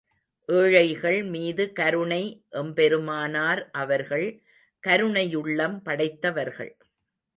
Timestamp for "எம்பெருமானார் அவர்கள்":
2.51-4.27